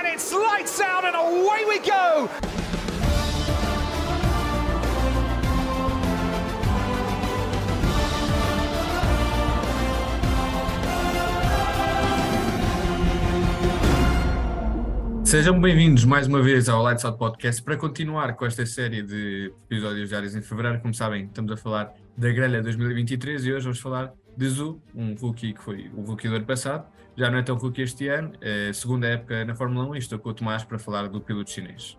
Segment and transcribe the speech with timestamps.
[0.00, 2.28] and it's lights out and away we go.
[15.22, 19.52] Sejam bem-vindos mais uma vez ao Lights Out Podcast para continuar com esta série de
[19.70, 20.80] episódios diários em fevereiro.
[20.80, 25.14] Como sabem, estamos a falar da grelha 2023 e hoje vamos falar de Zu, um
[25.14, 26.86] rookie que foi o rookie do ano passado,
[27.16, 30.18] já não é tão rookie este ano, é segunda época na Fórmula 1 e estou
[30.18, 31.98] com o Tomás para falar do piloto chinês.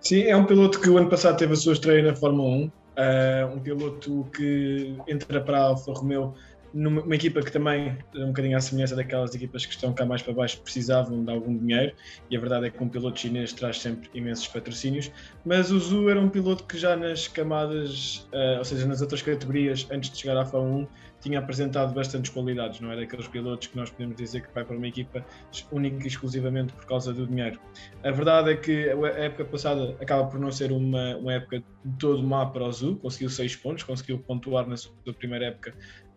[0.00, 2.64] Sim, é um piloto que o ano passado teve a sua estreia na Fórmula 1,
[2.64, 6.34] uh, eh, um piloto que entra para a Alfa Romeo
[6.72, 10.32] numa equipa que também, um bocadinho à semelhança daquelas equipas que estão cá mais para
[10.34, 11.94] baixo, precisavam de algum dinheiro,
[12.30, 15.10] e a verdade é que um piloto chinês traz sempre imensos patrocínios,
[15.44, 19.22] mas o Zhu era um piloto que já nas camadas, uh, ou seja, nas outras
[19.22, 20.86] categorias, antes de chegar à Fórmula 1,
[21.20, 24.76] tinha apresentado bastantes qualidades, não é daqueles pilotos que nós podemos dizer que vai para
[24.76, 25.24] uma equipa
[25.72, 27.58] única e exclusivamente por causa do dinheiro.
[28.04, 31.96] A verdade é que a época passada acaba por não ser uma, uma época de
[31.98, 35.74] todo má para o Zhu, conseguiu 6 pontos, conseguiu pontuar na sua primeira época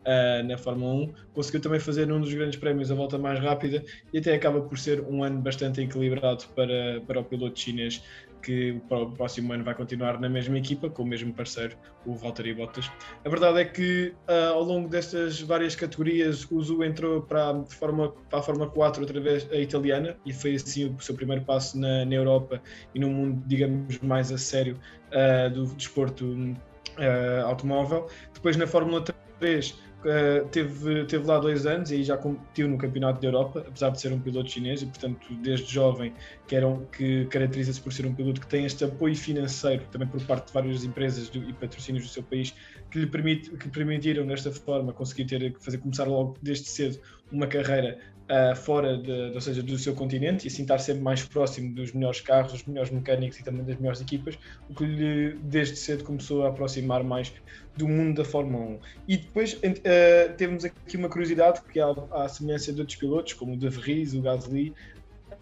[0.09, 3.83] uh, na Fórmula 1, conseguiu também fazer num dos grandes prémios a volta mais rápida
[4.11, 8.01] e até acaba por ser um ano bastante equilibrado para, para o piloto chinês
[8.41, 12.15] que para o próximo ano vai continuar na mesma equipa, com o mesmo parceiro, o
[12.15, 12.89] Valtteri Bottas.
[13.23, 17.65] A verdade é que uh, ao longo destas várias categorias, o Zu entrou para a,
[17.65, 21.77] Fórmula, para a Fórmula 4 através da italiana e foi assim o seu primeiro passo
[21.77, 22.61] na, na Europa
[22.95, 24.79] e no mundo, digamos, mais a sério
[25.09, 26.55] uh, do desporto
[26.97, 28.07] uh, automóvel.
[28.33, 29.03] Depois na Fórmula
[29.39, 33.65] 3 Uh, teve, teve lá dois anos e aí já competiu no Campeonato da Europa,
[33.67, 36.13] apesar de ser um piloto chinês e, portanto, desde jovem,
[36.47, 40.21] que, eram, que caracteriza-se por ser um piloto que tem este apoio financeiro também por
[40.21, 42.55] parte de várias empresas do, e patrocínios do seu país
[42.89, 46.97] que lhe que permitiram, desta forma, conseguir ter, fazer começar logo desde cedo
[47.29, 51.23] uma carreira uh, fora de, ou seja, do seu continente e assim estar sempre mais
[51.23, 54.37] próximo dos melhores carros, dos melhores mecânicos e também das melhores equipas,
[54.69, 57.33] o que lhe desde cedo começou a aproximar mais
[57.75, 58.79] do mundo da Fórmula 1.
[59.07, 63.53] E depois uh, temos aqui uma curiosidade, que há a semelhança de outros pilotos, como
[63.53, 64.73] o De Vries, o Gasly,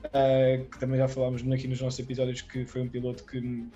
[0.05, 3.67] uh, que também já falámos aqui nos nossos episódios, que foi um piloto que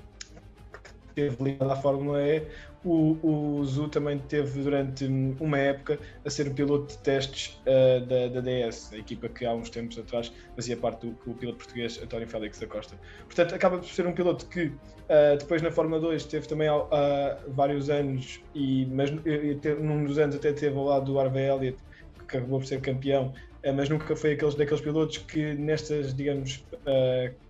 [1.14, 2.44] teve ligado à Fórmula E,
[2.84, 5.06] o, o Zu também teve durante
[5.40, 9.46] uma época a ser o piloto de testes uh, da, da, DS, a equipa que
[9.46, 12.96] há uns tempos atrás fazia parte do, do piloto português António Félix da Costa.
[13.26, 16.82] Portanto, acaba por ser um piloto que uh, depois na Fórmula 2 teve também uh,
[17.50, 21.78] vários anos, e, mas num dos anos até teve ao lado do Harvey Elliott,
[22.28, 23.34] que acabou por ser campeão,
[23.76, 26.66] mas nunca foi aqueles daqueles pilotos que nestas, digamos,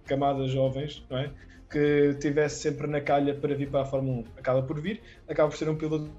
[0.05, 1.31] camadas jovens, não é?
[1.71, 4.23] Que tivesse sempre na calha para vir para a Fórmula 1.
[4.37, 6.11] Acaba por vir, acaba por ser um piloto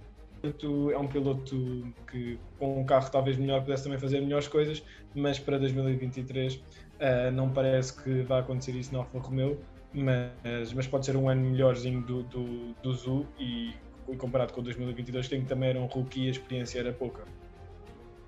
[0.93, 4.83] é um piloto que com um carro talvez melhor pudesse também fazer melhores coisas,
[5.15, 6.61] mas para 2023 uh,
[6.99, 9.61] eh, não parece que vai acontecer isso na Alfa Romeo,
[9.95, 13.73] mas, mas pode ser um ano melhorzinho do, do, do Zu e,
[14.19, 17.23] comparado com 2022 que também era um rookie e a experiência era pouca.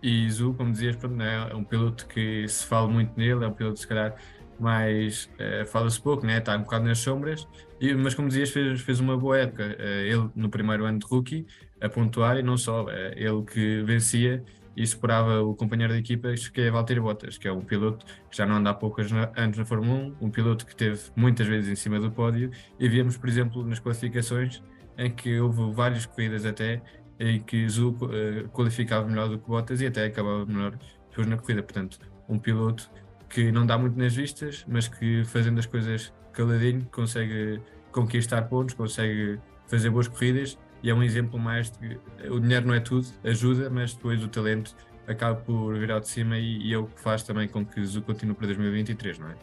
[0.01, 0.97] E Zu, como dizias,
[1.51, 4.15] é um piloto que se fala muito nele, é um piloto se calhar
[4.59, 6.39] mas uh, fala-se pouco, né?
[6.39, 7.47] está um bocado nas sombras,
[7.81, 9.77] e, mas como dizias, fez, fez uma boa época.
[9.79, 11.47] Uh, ele no primeiro ano de rookie
[11.81, 14.43] a pontuar e não só, uh, ele que vencia
[14.77, 18.37] e superava o companheiro de equipas que é Valtteri Bottas, que é um piloto que
[18.37, 21.71] já não anda há poucos anos na Fórmula 1, um piloto que teve muitas vezes
[21.71, 24.63] em cima do pódio e vimos, por exemplo, nas qualificações
[24.99, 26.83] em que houve várias corridas até
[27.21, 30.77] em que Zu uh, qualificava melhor do que Bottas e até acabava melhor
[31.09, 31.99] depois na corrida, portanto
[32.29, 32.91] um piloto
[33.35, 38.75] que não dá muito nas vistas, mas que fazendo as coisas caladinho consegue conquistar pontos,
[38.75, 42.81] consegue fazer boas corridas e é um exemplo mais de que o dinheiro não é
[42.81, 44.77] tudo, ajuda, mas depois o talento
[45.09, 48.03] acaba por virar de cima e, e é o que faz também com que Zu
[48.03, 49.35] continue para 2023, não é?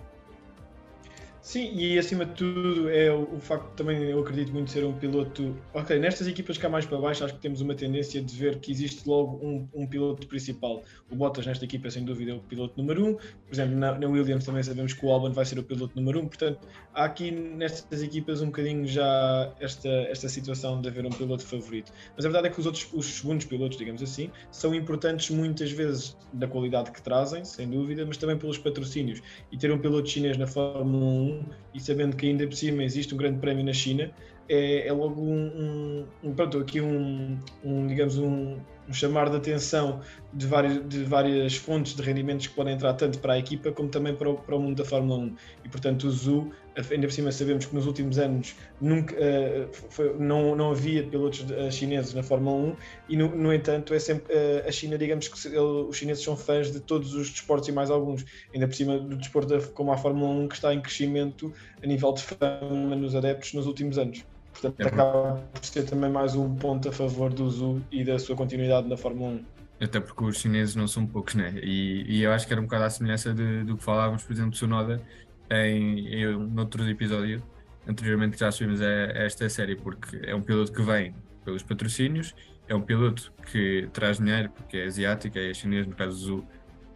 [1.42, 4.94] Sim, e acima de tudo é o, o, facto também, eu acredito muito ser um
[4.94, 5.58] piloto.
[5.74, 8.72] Ok, nestas equipas há mais para baixo, acho que temos uma tendência de ver que
[8.72, 10.84] existe logo um, um piloto principal.
[11.10, 13.14] O Bottas nesta equipa, sem dúvida, é o piloto número um.
[13.16, 16.20] Por exemplo, na, na, Williams também sabemos que o Albon vai ser o piloto número
[16.20, 16.28] um.
[16.28, 16.60] Portanto,
[16.94, 21.92] há aqui nestas equipas um bocadinho já esta, esta situação de haver um piloto favorito.
[22.16, 25.72] Mas a verdade é que os outros, os segundos pilotos, digamos assim, são importantes muitas
[25.72, 29.24] vezes da qualidade que trazem, sem dúvida, mas também pelos patrocínios.
[29.52, 31.31] E ter um piloto chinês na Fórmula 1
[31.74, 34.12] e sabendo que ainda por cima existe um grande prémio na China,
[34.50, 38.58] é, é logo um, um, pronto, aqui um, um digamos um,
[38.92, 40.02] um chamar de atenção
[40.34, 43.90] de várias, de várias fontes de rendimentos que podem entrar tanto para a equipa como
[43.90, 45.36] também para o, para o mundo da Fórmula 1.
[45.66, 50.14] E portanto o ZU, ainda por cima sabemos que nos últimos anos nunca, uh, foi,
[50.20, 52.76] não, não havia pilotos uh, chineses na Fórmula 1
[53.10, 56.36] e no, no entanto é sempre, uh, a China, digamos que ele, os chineses são
[56.36, 59.98] fãs de todos os desportos e mais alguns, ainda por cima do desporto como a
[59.98, 64.24] Fórmula 1 que está em crescimento a nível de fama nos adeptos nos últimos anos.
[64.62, 68.20] Portanto, é acaba por ser também mais um ponto a favor do Zu e da
[68.20, 69.46] sua continuidade na Fórmula 1.
[69.84, 71.56] Até porque os chineses não são poucos, né?
[71.64, 74.32] E, e eu acho que era um bocado a semelhança de, do que falávamos, por
[74.32, 75.02] exemplo, de Sonoda
[75.50, 77.42] em, em outros episódios
[77.88, 81.64] anteriormente que já subimos a, a esta série, porque é um piloto que vem pelos
[81.64, 82.36] patrocínios,
[82.68, 86.48] é um piloto que traz dinheiro, porque é asiático, é chinês no caso do Zu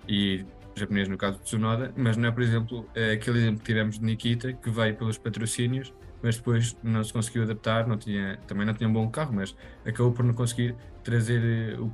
[0.07, 0.45] e
[0.75, 4.05] japonês no caso de Tsunoda, mas não é, por exemplo, aquele exemplo que tivemos de
[4.05, 5.93] Nikita, que veio pelos patrocínios
[6.25, 9.55] mas depois não se conseguiu adaptar, não tinha, também não tinha um bom carro, mas
[9.85, 11.93] acabou por não conseguir trazer eh, o,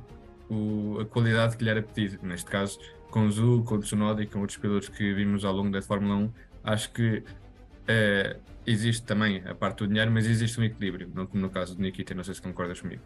[0.50, 2.26] o, a qualidade que lhe era pedido.
[2.26, 2.80] Neste caso,
[3.10, 5.82] com o Zu, com o Tsunoda e com outros pilotos que vimos ao longo da
[5.82, 6.32] Fórmula 1,
[6.64, 7.22] acho que
[7.86, 11.82] é, existe também a parte do dinheiro, mas existe um equilíbrio, no, no caso de
[11.82, 13.02] Nikita, não sei se concordas comigo.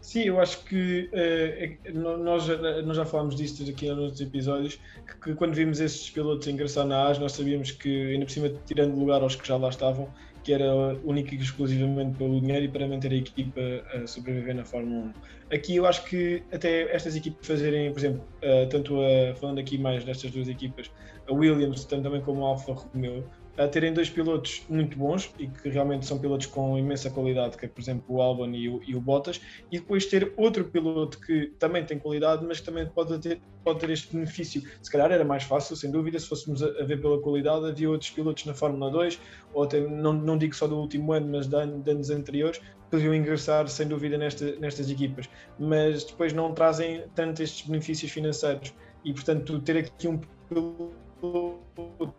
[0.00, 2.46] Sim, eu acho que uh, nós,
[2.84, 6.86] nós já falámos disto aqui nos outros episódios, que, que, quando vimos esses pilotos ingressar
[6.86, 10.10] na AS, nós sabíamos que, ainda por cima, tirando lugar aos que já lá estavam,
[10.42, 10.72] que era
[11.04, 13.60] único e exclusivamente pelo dinheiro e para manter a equipa
[13.92, 15.12] a sobreviver na Fórmula
[15.50, 15.54] 1.
[15.54, 19.76] Aqui eu acho que até estas equipas fazerem, por exemplo, uh, tanto a, falando aqui
[19.76, 20.90] mais destas duas equipas,
[21.28, 25.46] a Williams, tanto também como a Alfa Romeo, a terem dois pilotos muito bons e
[25.46, 28.80] que realmente são pilotos com imensa qualidade, que é, por exemplo, o Albon e o,
[28.86, 32.86] e o Bottas, e depois ter outro piloto que também tem qualidade, mas que também
[32.86, 34.62] pode ter, pode ter este benefício.
[34.80, 37.90] Se calhar era mais fácil, sem dúvida, se fôssemos a, a ver pela qualidade, havia
[37.90, 39.20] outros pilotos na Fórmula 2,
[39.52, 42.60] ou até, não, não digo só do último ano, mas de, de anos anteriores,
[42.90, 48.74] podiam ingressar sem dúvida nesta, nestas equipas, mas depois não trazem tanto estes benefícios financeiros.
[49.04, 50.18] E portanto, ter aqui um
[50.48, 52.14] piloto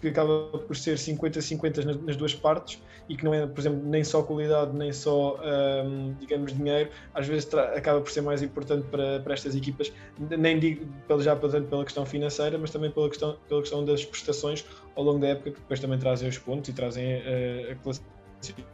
[0.00, 3.80] que acaba por ser 50-50 nas, nas, duas partes e que não é, por exemplo,
[3.84, 5.38] nem só qualidade, nem só,
[5.84, 10.58] um, digamos, dinheiro, às vezes acaba por ser mais importante para, para estas equipas, nem
[10.58, 10.86] digo
[11.20, 14.64] já tanto pela questão financeira, mas também pela questão, pela questão das prestações
[14.96, 18.64] ao longo da época, que depois também trazem os pontos e trazem uh, a classificação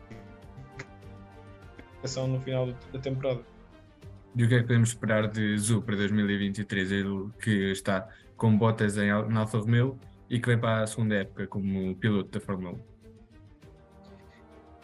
[2.28, 3.40] no final da temporada.
[4.36, 6.92] E o que é que podemos esperar de Zu para 2023?
[6.92, 8.06] Ele que está
[8.36, 12.30] com botas em, na Alfa Romeo e que vem para a segunda época como piloto
[12.30, 12.96] da Fórmula 1?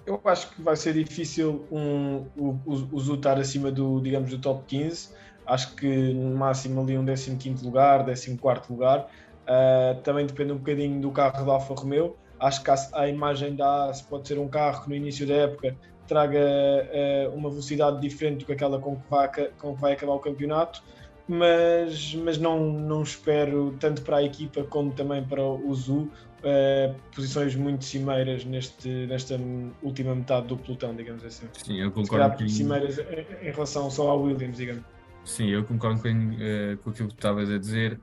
[0.05, 4.39] Eu acho que vai ser difícil um, o, o, Zu estar acima do, digamos, do
[4.39, 5.11] top 15.
[5.47, 9.09] Acho que no máximo ali um 15 lugar, 14 lugar.
[9.43, 12.17] Uh, também depende um bocadinho do carro da Alfa Romeo.
[12.41, 15.35] Acho que a, a imagem da AS pode ser um carro que no início da
[15.35, 15.77] época
[16.09, 19.29] traga uh, uma velocidade diferente do que aquela com que vai,
[19.59, 20.83] com que vai acabar o campeonato
[21.29, 25.99] mas, mas não, não espero tanto para a equipa como também para o Zu
[26.43, 29.39] uh, posições muito cimeiras neste, nesta
[29.83, 31.47] última metade do pelotão, digamos assim.
[31.53, 32.37] Sim, eu concordo.
[32.37, 32.49] Com...
[32.49, 34.83] Cimeiras em, em, relação só ao Williams, digamos.
[35.25, 38.01] Sim, eu concordo com, uh, com aquilo que tu estavas a dizer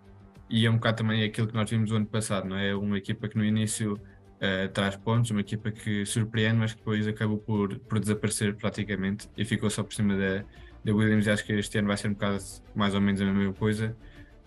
[0.50, 2.74] e é um bocado também aquilo que nós vimos o ano passado, não é?
[2.74, 7.08] Uma equipa que no início uh, traz pontos, uma equipa que surpreende, mas que depois
[7.08, 10.44] acabou por, por desaparecer praticamente e ficou só por cima da
[10.90, 12.44] da Williams acho que este ano vai ser um bocado
[12.76, 13.96] mais ou menos a mesma coisa.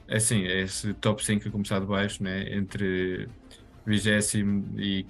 [0.08, 2.54] Assim, é esse top 5 a começar de baixo, né?
[2.54, 3.28] entre
[3.86, 4.06] 20
[4.76, 5.06] e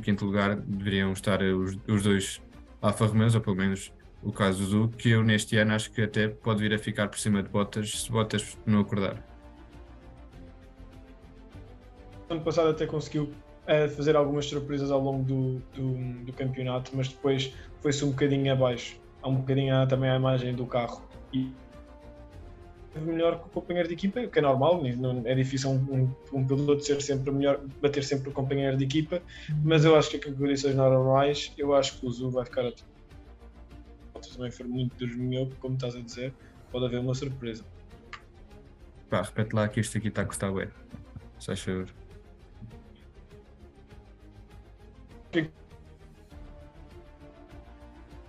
[0.00, 2.40] 15 lugar deveriam estar os, os dois
[2.80, 3.92] Alfa Romeos, ou pelo menos
[4.22, 7.18] o caso do que eu neste ano acho que até pode vir a ficar por
[7.18, 9.22] cima de Bottas se Bottas não acordar.
[12.28, 17.08] Ano passado até conseguiu uh, fazer algumas surpresas ao longo do, do, do campeonato, mas
[17.08, 21.02] depois foi-se um bocadinho abaixo um bocadinho também a imagem do carro.
[21.32, 21.52] E
[23.00, 24.80] melhor que o companheiro de equipa, o que é normal,
[25.24, 29.20] é difícil um, um, um, piloto ser sempre melhor, bater sempre o companheiro de equipa,
[29.62, 32.72] mas eu acho que em condições normais, eu acho que o Zu vai ficar a
[34.34, 36.32] também for muito dorminhoco, como estás a dizer,
[36.70, 37.64] pode haver uma surpresa.
[39.08, 40.68] Pá, repete lá que isto aqui está a custar bem.
[41.38, 41.86] Só favor.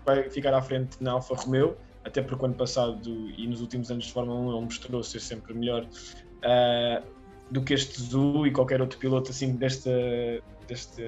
[0.08, 4.06] Vai ficar à frente na Alfa Romeo, até porque ano passado e nos últimos anos
[4.06, 7.06] de Fórmula 1 ele mostrou ser sempre melhor uh,
[7.52, 9.92] do que este Zu e qualquer outro piloto assim desta,
[10.66, 11.04] desta,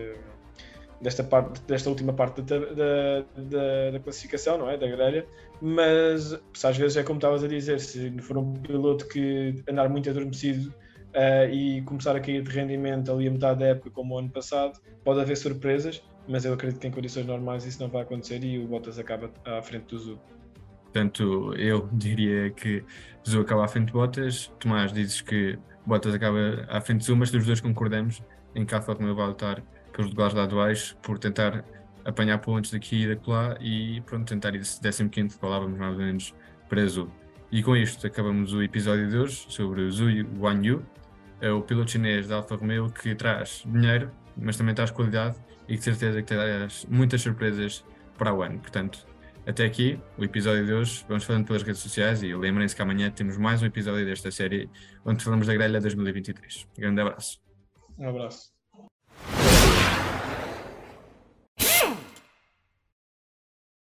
[1.01, 4.77] desta, parte, desta última parte da, da, da, da classificação, não é?
[4.77, 5.25] Da grelha,
[5.62, 10.10] mas às vezes é como estavas a dizer, se for um piloto que andar muito
[10.10, 10.74] adormecido
[11.15, 14.29] uh, e começar a cair de rendimento ali a metade da época como o ano
[14.29, 18.44] passado, pode haver surpresas mas eu acredito que em condições normais isso não vai acontecer
[18.44, 20.20] e o Bottas acaba à frente do Zu.
[20.84, 22.84] Portanto, eu diria que
[23.28, 27.16] Zul acaba à frente de Bottas, Tomás dizes que Bottas acaba à frente de Zul,
[27.16, 30.96] mas os dois concordamos em que Alfa Romeo vai lutar pelos lugares lá de baixo
[31.02, 31.66] por tentar
[32.06, 36.36] apanhar pontos daqui e daquela e pronto, tentar ir 15 falávamos mais ou menos
[36.70, 37.10] para Zul.
[37.52, 40.06] E com isto acabamos o episódio de hoje sobre Zhu
[40.38, 40.86] Guanyu,
[41.42, 45.76] é o piloto chinês da Alfa Romeo que traz dinheiro, mas também traz qualidade e
[45.76, 47.86] de certeza que traz muitas surpresas
[48.18, 48.60] para o ano.
[48.60, 49.08] Portanto,
[49.46, 51.04] até aqui o episódio de hoje.
[51.08, 54.70] Vamos falando pelas redes sociais e lembrem-se que amanhã temos mais um episódio desta série
[55.06, 56.68] onde falamos da grelha 2023.
[56.78, 57.42] Um grande abraço.
[57.98, 58.52] Um abraço.